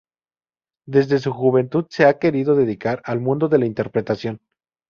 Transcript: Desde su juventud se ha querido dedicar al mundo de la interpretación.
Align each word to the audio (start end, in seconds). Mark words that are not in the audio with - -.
Desde 0.87 1.19
su 1.19 1.31
juventud 1.31 1.85
se 1.91 2.05
ha 2.05 2.17
querido 2.17 2.55
dedicar 2.55 3.03
al 3.05 3.19
mundo 3.19 3.49
de 3.49 3.59
la 3.59 3.67
interpretación. 3.67 4.41